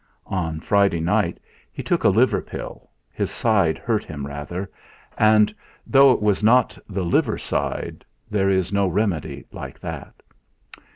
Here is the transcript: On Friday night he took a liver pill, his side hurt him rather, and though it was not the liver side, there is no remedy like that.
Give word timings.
On 0.25 0.59
Friday 0.59 0.99
night 0.99 1.39
he 1.71 1.83
took 1.83 2.03
a 2.03 2.09
liver 2.09 2.41
pill, 2.41 2.89
his 3.13 3.29
side 3.29 3.77
hurt 3.77 4.03
him 4.03 4.25
rather, 4.25 4.67
and 5.15 5.53
though 5.85 6.11
it 6.11 6.23
was 6.23 6.43
not 6.43 6.75
the 6.89 7.05
liver 7.05 7.37
side, 7.37 8.03
there 8.27 8.49
is 8.49 8.73
no 8.73 8.87
remedy 8.87 9.45
like 9.51 9.79
that. 9.81 10.23